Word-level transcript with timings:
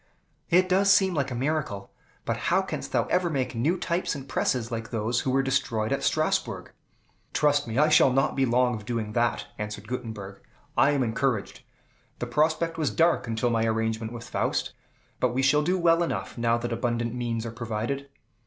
"It 0.49 0.67
does 0.67 0.91
seem 0.91 1.13
like 1.13 1.29
a 1.29 1.35
miracle. 1.35 1.91
But 2.25 2.35
how 2.49 2.63
canst 2.63 2.91
thou 2.91 3.05
ever 3.09 3.29
make 3.29 3.53
new 3.53 3.77
types 3.77 4.15
and 4.15 4.27
presses 4.27 4.71
like 4.71 4.89
those 4.89 5.23
which 5.23 5.31
were 5.31 5.43
destroyed 5.43 5.91
at 5.91 6.01
Strasbourg?" 6.01 6.71
"Trust 7.33 7.67
me 7.67 7.77
I 7.77 7.89
shall 7.89 8.11
not 8.11 8.35
be 8.35 8.43
long 8.43 8.73
of 8.73 8.83
doing 8.83 9.13
that," 9.13 9.45
answered 9.59 9.87
Gutenberg. 9.87 10.41
"I 10.75 10.89
am 10.89 11.03
encouraged. 11.03 11.61
The 12.17 12.25
prospect 12.25 12.79
was 12.79 12.89
dark 12.89 13.27
until 13.27 13.51
my 13.51 13.63
arrangement 13.65 14.11
with 14.11 14.27
Faust; 14.27 14.73
but 15.19 15.35
we 15.35 15.43
shall 15.43 15.61
do 15.61 15.77
well 15.77 16.01
enough, 16.01 16.35
now 16.35 16.57
that 16.57 16.73
abundant 16.73 17.13
means 17.13 17.45
are 17.45 17.51
provided." 17.51 18.09